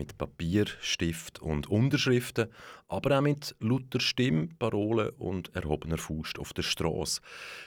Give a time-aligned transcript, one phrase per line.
[0.00, 2.48] Mit Papier, Stift und Unterschriften,
[2.88, 7.20] aber auch mit lauter Stimme, Parolen und erhobener Faust auf der Straße.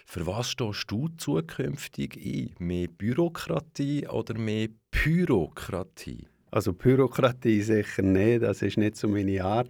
[0.08, 2.56] Für was stehst du zukünftig ein?
[2.58, 6.26] Mehr Bürokratie oder mehr Pyrokratie?
[6.50, 9.70] Also Bürokratie sicher nicht, das ist nicht so meine Art.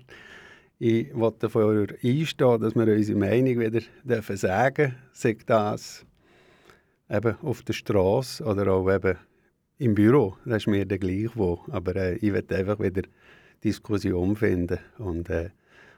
[0.79, 6.05] Ich wollte dafür einstehen, dass wir unsere Meinung wieder dürfen sagen sei das
[7.09, 9.17] eben auf der Straße oder auch eben
[9.83, 10.37] im Büro.
[10.45, 11.59] Das ist mir der gleich wo.
[11.69, 13.03] Aber äh, ich will einfach wieder
[13.63, 15.49] Diskussion finden und äh,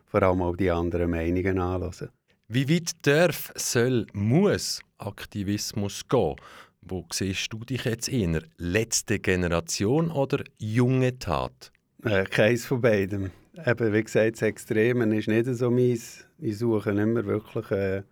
[0.05, 2.09] vor allem auch die anderen Meinungen anlassen.
[2.47, 6.35] Wie weit darf, soll, muss Aktivismus gehen?
[6.81, 8.43] Wo siehst du dich jetzt eher?
[8.57, 11.71] Letzte Generation oder junge Tat?
[12.03, 13.31] Äh, keins von beidem.
[13.65, 16.25] Eben, wie gesagt, das Extreme ist nicht so meins.
[16.37, 18.03] Ich suche nicht mehr wirklich, äh,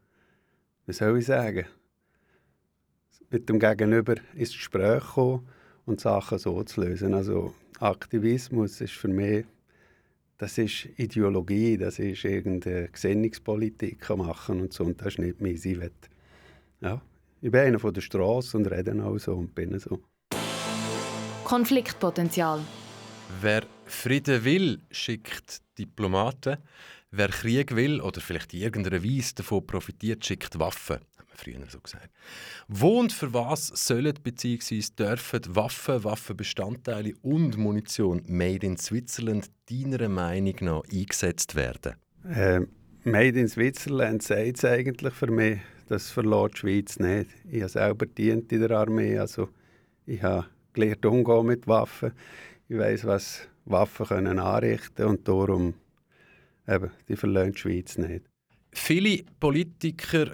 [0.87, 1.65] wie soll ich sagen,
[3.29, 5.47] mit dem Gegenüber ins Gespräch kommen
[5.85, 7.13] und Sachen so zu lösen.
[7.13, 9.45] Also Aktivismus ist für mich,
[10.37, 14.83] das ist Ideologie, das ist irgendeine Gesinnungspolitik machen und so.
[14.83, 15.91] Und das ist nicht mein Ich, will,
[16.81, 17.01] ja,
[17.41, 19.99] ich bin einer von der Straße und rede auch so und bin so.
[21.43, 22.61] Konfliktpotenzial.
[23.41, 26.57] Wer Frieden will, schickt Diplomaten.
[27.11, 30.99] Wer Krieg will oder vielleicht in irgendeiner Weise davon profitiert, schickt Waffen.
[31.35, 32.09] Früher so gesagt.
[32.67, 34.81] Wo und für was sollen bzw.
[34.97, 41.95] dürfen Waffen, Waffenbestandteile und Munition made in Switzerland deiner Meinung nach eingesetzt werden?
[42.29, 42.61] Äh,
[43.03, 47.29] made in Switzerland sagt es eigentlich für mich, das verlässt die Schweiz nicht.
[47.49, 49.49] Ich habe selber dient in der Armee, also
[50.05, 52.13] ich habe gelernt umgehen mit Waffen.
[52.67, 55.73] Ich weiß, was Waffen können anrichten und darum
[56.67, 58.25] eben, die verlassen die Schweiz nicht.
[58.71, 60.33] Viele Politiker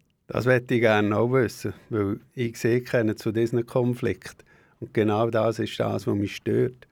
[0.33, 4.45] Das möchte ich gerne auch wissen, weil ich sehe keinen zu diesen Konflikt.
[4.79, 6.87] Und genau das ist das, was mich stört.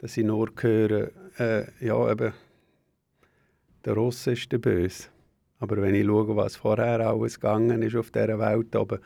[0.00, 2.34] Dass ich nur höre, äh, ja, eben,
[3.86, 5.04] der Russe ist der Böse.
[5.60, 8.98] Aber wenn ich schaue, was vorher alles gegangen ist auf dieser Welt oben,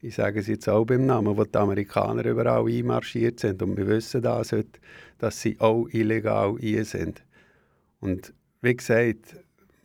[0.00, 3.62] ich sage es jetzt auch beim Namen, wo die Amerikaner überall einmarschiert sind.
[3.62, 4.80] Und wir wissen das heute,
[5.18, 7.22] dass sie auch illegal hier sind.
[8.00, 9.36] Und wie gesagt,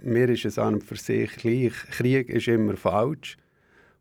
[0.05, 1.73] mir ist es an und für sich gleich.
[1.91, 3.37] Krieg ist immer falsch.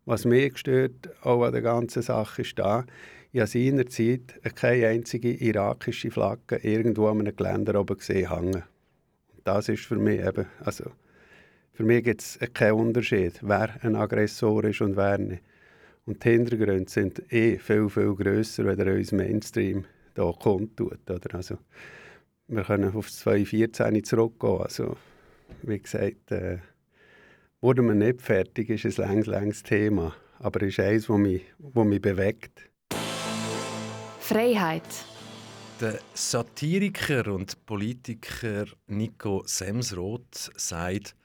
[0.05, 2.85] Was mich gestört, auch an der ganzen Sache, ist da,
[3.31, 8.63] ich habe seinerzeit keine einzige irakische Flagge irgendwo an einem Geländer oben gesehen hängen.
[9.43, 10.91] Das ist für mich eben, also
[11.73, 15.43] für mich gibt es keinen Unterschied, wer ein Aggressor ist und wer nicht.
[16.05, 19.85] Und die Hintergründe sind eh viel, viel grösser, als uns Mainstream
[20.15, 21.09] hier kundtut.
[21.09, 21.35] Oder?
[21.35, 21.57] Also,
[22.47, 24.61] wir können auf 2014 zurückgehen.
[24.61, 24.95] Also,
[25.61, 26.59] wie gesagt, äh,
[27.61, 30.15] wurden wir nicht fertig, ist ein längs, längs Thema.
[30.39, 32.69] Aber es ist eines, das mich, das mich bewegt.
[34.19, 34.83] Freiheit.
[35.81, 41.15] Der Satiriker und Politiker Nico Semsroth sagt,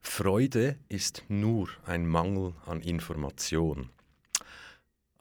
[0.00, 3.90] Freude ist nur ein Mangel an Information.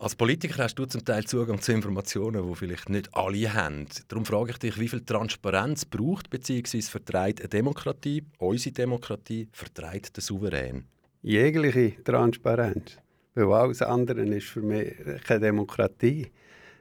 [0.03, 3.85] Als Politiker hast du zum Teil Zugang zu Informationen, die vielleicht nicht alle haben.
[4.09, 6.81] Darum frage ich dich, wie viel Transparenz braucht bzw.
[6.81, 10.83] vertreibt eine Demokratie, unsere Demokratie, vertreibt der Souverän?
[11.21, 12.97] Jegliche Transparenz.
[13.33, 14.94] Weil alles andere ist für mich
[15.25, 16.33] keine Demokratie.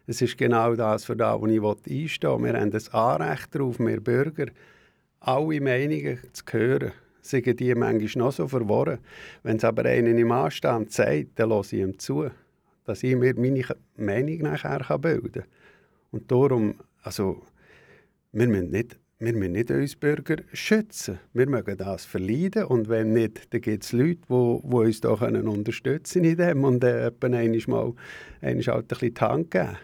[0.08, 2.52] Es ist genau das, für das, was ich einstehen will.
[2.54, 4.46] Wir haben das Anrecht darauf, wir Bürger,
[5.20, 6.90] alle Meinungen zu hören.
[7.20, 8.98] Sagen die manchmal noch so verworren.
[9.44, 12.28] Wenn es aber einen im Anstand sagt, dann lasse ich ihm zu
[12.84, 13.64] dass ich mir meine
[13.96, 15.44] Meinung nachher bilden kann.
[16.10, 17.42] Und darum, also,
[18.32, 21.20] wir müssen nicht wir müssen nicht uns Bürger schützen.
[21.32, 25.14] Wir mögen das verleiden und wenn nicht, dann gibt es Leute, die, die uns da
[25.14, 27.94] können unterstützen in dem und äh, einmal, einmal
[28.40, 29.76] halt ein bisschen die Hand geben.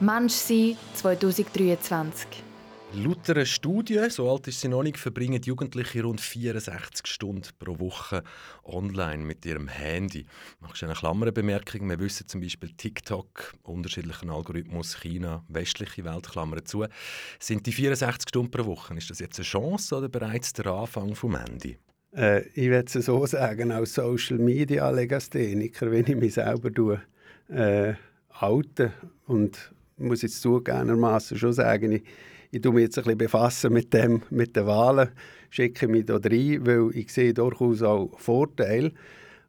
[0.00, 2.51] Mensch sein 2023
[2.94, 7.78] Laut einer Studie, so alt ist sie noch nicht, verbringen Jugendliche rund 64 Stunden pro
[7.78, 8.22] Woche
[8.64, 10.26] online mit ihrem Handy.
[10.60, 11.88] Machst du eine Klammerbemerkung?
[11.88, 16.84] Wir wissen zum Beispiel TikTok, unterschiedlichen Algorithmus, China, westliche Welt, Klammern zu.
[17.38, 21.14] Sind die 64 Stunden pro Woche, ist das jetzt eine Chance oder bereits der Anfang
[21.14, 21.78] vom Handy?
[22.14, 27.00] Äh, ich würde es so sagen, als Social Media Legastheniker, wenn ich mich selber tue,
[27.48, 27.94] äh,
[28.32, 28.92] halte
[29.26, 32.02] und muss jetzt zugegebenermaßen schon sagen, ich
[32.52, 35.08] ich tue mich jetzt ein bisschen befassen mit dem, mit den Wahlen,
[35.48, 38.92] schicke mich da rein, weil ich sehe durchaus auch Vorteile.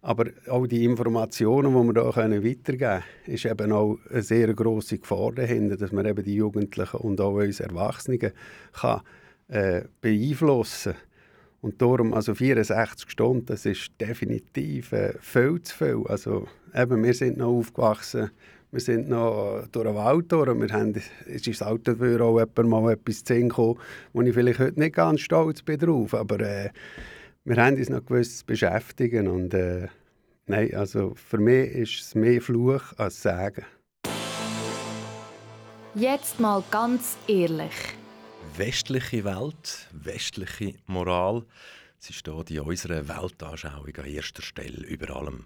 [0.02, 5.00] Aber auch die Informationen, die wir hier weitergeben können, ist eben auch eine sehr grosse
[5.00, 8.32] Gefahr dahinter, dass man eben die Jugendlichen und auch uns Erwachsenen
[8.72, 9.02] kann,
[9.50, 11.02] äh, beeinflussen kann.
[11.62, 16.04] Und darum, also 64 Stunden, das ist definitiv äh, viel zu viel.
[16.08, 18.32] Also eben, wir sind noch aufgewachsen
[18.74, 20.60] wir sind noch durch den Wald durch.
[20.60, 23.80] Wir haben, es ist auch dafür auch jemand mal etwas zu sehen gekommen,
[24.14, 26.16] wo ich vielleicht heute nicht ganz stolz bin drauf.
[26.16, 26.72] Aber äh,
[27.46, 29.28] wir haben uns noch gewusst zu beschäftigen.
[29.28, 29.90] Und äh,
[30.48, 33.64] nein, also für mich ist es mehr Fluch als Sagen.
[35.94, 37.76] Jetzt mal ganz ehrlich.
[38.58, 41.44] Westliche Welt, westliche Moral,
[42.00, 45.46] sie steht in unserer Weltanschauung an erster Stelle über allem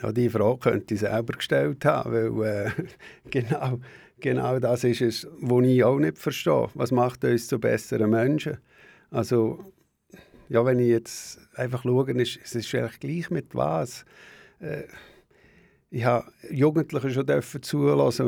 [0.00, 2.70] Ja, die Frage könnte ich selber gestellt haben, weil äh,
[3.30, 3.80] genau
[4.20, 6.68] genau das ist es, was ich auch nicht verstehe.
[6.74, 8.58] Was macht uns zu besseren Menschen?
[9.10, 9.72] Also,
[10.48, 14.04] ja, wenn ich jetzt einfach schaue, ist, es ist eigentlich gleich mit was.
[14.60, 14.84] Äh,
[15.92, 17.26] ich habe Jugendliche schon
[17.62, 18.26] zulassen,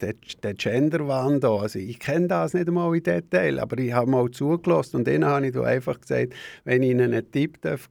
[0.00, 4.30] der Genderwahn da, also ich kenne das nicht einmal in Detail, aber ich habe mal
[4.30, 7.80] zugelassen und denen habe ich einfach gesagt, wenn ich ihnen einen Tipp geben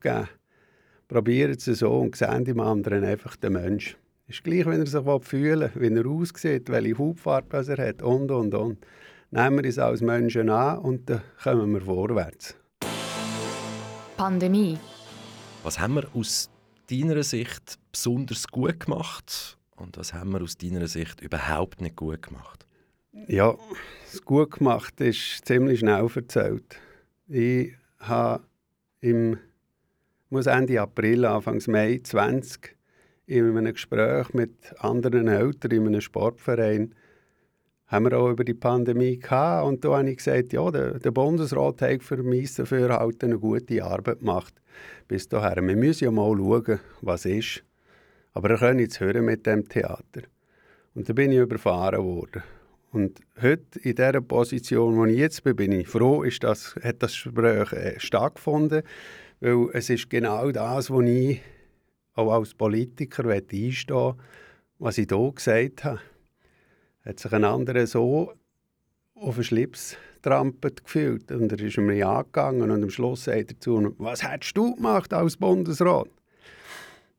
[1.08, 3.96] probieren sie so und sehen im anderen einfach den Menschen.
[4.28, 8.02] Es ist gleich, wenn er sich fühlen will, wie er aussieht, welche Hautfarbe er hat
[8.02, 8.86] und, und, und.
[9.30, 12.54] Nehmen wir uns als Menschen an und dann kommen wir vorwärts.
[14.18, 14.78] Pandemie.
[15.62, 16.50] Was haben wir aus
[16.90, 22.22] deiner Sicht besonders gut gemacht und was haben wir aus deiner Sicht überhaupt nicht gut
[22.22, 22.66] gemacht?
[23.26, 23.56] Ja,
[24.12, 26.78] das gut gemacht ist ziemlich schnell erzählt.
[27.28, 28.44] Ich habe
[29.00, 29.38] im
[30.30, 32.76] muss Ende April, Anfang Mai 20
[33.26, 36.94] in einem Gespräch mit anderen Eltern in einem Sportverein
[37.88, 39.66] haben wir auch über die Pandemie gehabt.
[39.66, 43.38] Und da habe ich gesagt, ja, der, der Bundesrat hat für mich dafür halt eine
[43.38, 44.54] gute Arbeit gemacht.
[45.08, 45.66] Bis dahin.
[45.66, 47.64] Wir müssen ja mal schauen, was ist.
[48.34, 50.22] Aber er kann jetzt hören mit dem Theater.
[50.94, 52.42] Und da bin ich überfahren worden.
[52.92, 57.02] Und heute, in dieser Position, wo ich jetzt bin, bin ich froh, ist das, hat
[57.02, 58.82] das Gespräch äh, stattgefunden.
[59.40, 61.40] Weil es ist genau das, was ich
[62.14, 64.14] auch als Politiker einstehen
[64.78, 66.00] was ich hier gesagt habe.
[67.04, 68.32] Hat sich ein anderer so
[69.14, 73.60] auf den Schlips trampelt gefühlt und er ist mir angegangen und am Schluss sagt er
[73.60, 76.08] zu was hättest du gemacht als Bundesrat?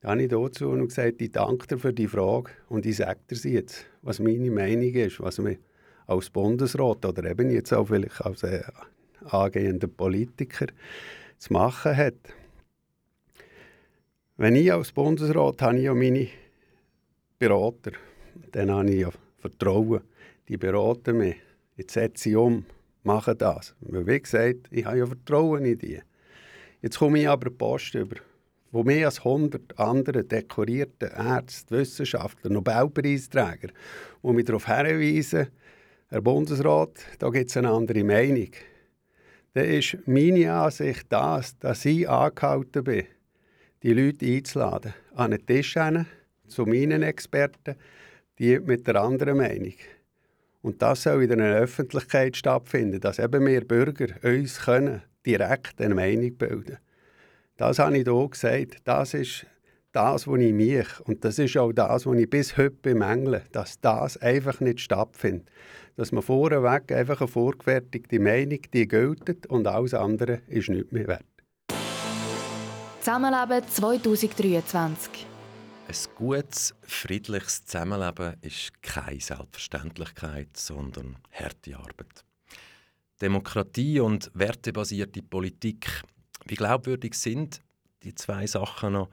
[0.02, 3.20] Dann habe ich dazu und gesagt, ich danke dir für die Frage und ich sage
[3.30, 5.58] dir jetzt, was meine Meinung ist, was mir
[6.08, 8.64] als Bundesrat oder eben jetzt auch vielleicht als äh,
[9.26, 10.68] angehender Politiker
[11.40, 12.36] zu machen hat.
[14.38, 16.28] Wenn ich als Bundesrat habe ich ja meine
[17.40, 17.92] Berater,
[18.52, 20.02] dann habe ich ja Vertrauen.
[20.48, 21.36] Die beraten mich.
[21.78, 22.66] Jetzt setze ich um,
[23.04, 23.76] mache das.
[23.82, 26.02] Weil wie gesagt, ich habe ja Vertrauen in die.
[26.82, 28.18] Jetzt komme ich aber Post über,
[28.72, 33.70] wo mehr als 100 andere dekorierte Ärzte, Wissenschaftler, Nobelpreisträger,
[34.24, 35.48] die mich darauf hinweisen,
[36.08, 38.50] Herr Bundesrat, da gibt es eine andere Meinung.
[39.54, 43.06] Dann ist meine Ansicht das, dass ich angehalten bin,
[43.84, 46.06] die Leute einzuladen, an einen Tisch hin,
[46.48, 47.76] zu meinen Experten,
[48.38, 49.74] die mit der anderen Meinung.
[50.62, 55.96] Und das soll in einer Öffentlichkeit stattfinden, dass eben wir Bürger uns können direkt eine
[55.96, 56.78] Meinung bilden
[57.58, 58.78] Das habe ich hier gesagt.
[58.84, 59.46] Das ist
[59.92, 63.80] das, was ich mich, und das ist auch das, was ich bis heute bemängle, dass
[63.80, 65.50] das einfach nicht stattfindet.
[65.96, 71.08] Dass man vorweg einfach eine vorgefertigte Meinung, die gilt und alles andere ist nicht mehr
[71.08, 71.26] wert.
[73.00, 75.26] Zusammenleben 2023
[75.90, 82.24] ein gutes, friedliches Zusammenleben ist keine Selbstverständlichkeit, sondern harte Arbeit.
[83.20, 86.04] Demokratie und wertebasierte Politik,
[86.46, 87.62] wie glaubwürdig sind
[88.04, 89.10] die zwei Sachen noch,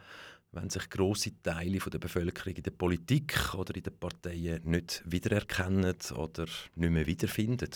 [0.57, 5.97] wenn sich große Teile der Bevölkerung in der Politik oder in den Parteien nicht wiedererkennen
[6.17, 7.71] oder nicht mehr wiederfinden?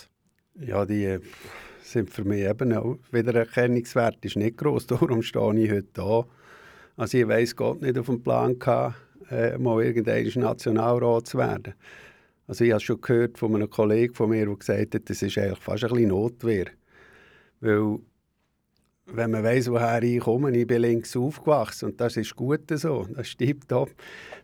[0.59, 1.21] Ja, die äh,
[1.83, 4.87] sind für mich eben auch Wiedererkennungswert ist nicht groß.
[4.89, 6.25] Darum stehe ich heute da
[7.01, 8.95] also ich weiss Gott nicht auf dem Plan gehabt,
[9.31, 11.73] äh, mal irgendein Nationalrat zu werden.
[12.47, 15.39] Also ich habe schon gehört von einem Kollegen von mir, der gesagt hat, das ist
[15.39, 16.67] eigentlich fast ein bisschen Notwehr.
[17.61, 18.01] Weil
[19.13, 23.07] wenn man weiss, woher ich komme, ich bin links aufgewachsen und das ist gut so,
[23.15, 23.89] das stimmt auch.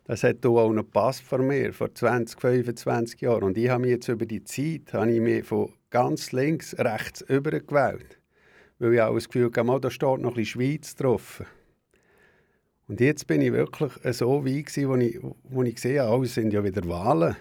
[0.04, 3.42] Das hat auch noch Pass vor mir, vor 20, 25 Jahren.
[3.42, 7.22] Und ich habe mich jetzt über die Zeit habe ich mich von ganz links rechts
[7.22, 8.18] übergewählt.
[8.78, 11.42] Weil ich auch das Gefühl hatte, da steht noch ein Schweiz drauf.
[12.88, 16.34] Und jetzt bin ich wirklich so weit gewesen, wo ich, wo ich gesehen habe, es
[16.34, 17.34] sind ja wieder Wahlen.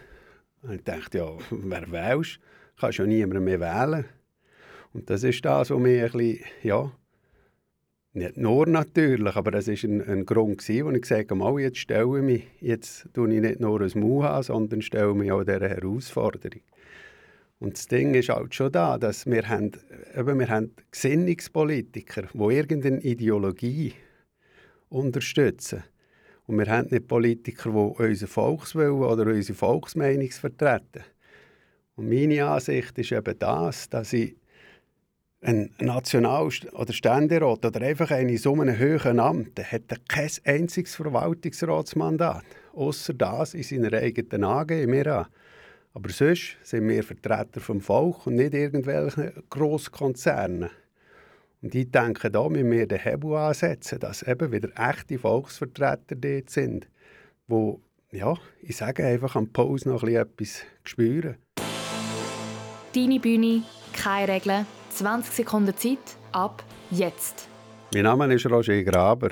[0.63, 2.39] Und ich dachte, ja, wer wählst,
[2.79, 4.05] kannst ja niemand mehr wählen.
[4.93, 6.91] Und das ist das, was mich ein bisschen, ja,
[8.15, 11.59] nicht nur natürlich, aber das war ein, ein Grund, gewesen, wo ich gesagt habe, oh,
[11.59, 15.31] jetzt stelle ich mich, jetzt tue ich nicht nur ein Mau an, sondern stelle mich
[15.31, 16.61] auch dieser Herausforderung.
[17.59, 19.71] Und das Ding ist halt schon da, dass wir haben,
[20.15, 23.93] eben, wir haben Gesinnungspolitiker, die irgendeine Ideologie
[24.89, 25.83] unterstützen.
[26.47, 31.03] Und wir haben nicht Politiker, die unseren Volkswillen oder unsere Volksmeinung vertreten.
[31.95, 34.35] Und meine Ansicht ist eben das, dass ich
[35.45, 42.43] ein National- oder Ständerat oder einfach in so einem höheren Amt hat kein einziges Verwaltungsratsmandat,
[42.73, 45.27] außer das in seiner eigenen AG mir an.
[45.93, 50.71] Aber sonst sind wir Vertreter vom Volk und nicht irgendwelche Grosskonzerne.
[51.61, 56.49] Und ich denke, da müssen wir den Hebel ansetzen, dass eben wieder echte Volksvertreter dort
[56.49, 56.87] sind,
[57.47, 61.37] wo, ja, ich sage einfach am Pause noch etwas spüren.
[62.93, 67.49] Deine Bühne, keine Regeln, 20 Sekunden Zeit, ab jetzt.
[67.93, 69.31] Mein Name ist Roger Graber.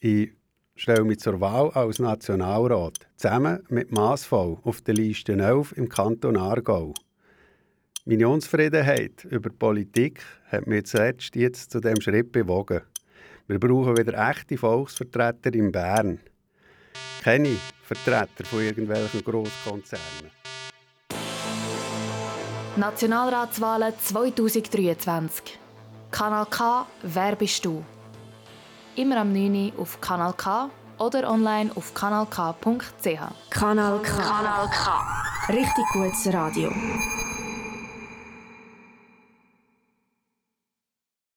[0.00, 0.32] Ich
[0.74, 6.36] stelle mich zur Wahl als Nationalrat, zusammen mit Massvoll auf der Liste 11 im Kanton
[6.36, 6.94] Aargau.
[8.06, 12.80] Meine Unzufriedenheit über die Politik hat mich zuletzt jetzt zu dem Schritt bewogen.
[13.46, 16.18] Wir brauchen wieder echte Volksvertreter in Bern.
[17.22, 20.37] Keine Vertreter von irgendwelchen Grosskonzernen.
[22.78, 25.58] Nationalratswahlen 2023.
[26.12, 27.84] Kanal K, wer bist du?
[28.94, 29.72] Immer am 9.
[29.74, 33.20] Uhr auf Kanal K oder online auf kanalk.ch.
[33.50, 34.22] Kanal K.
[34.22, 35.52] Kanal K.
[35.52, 36.70] Richtig gutes Radio.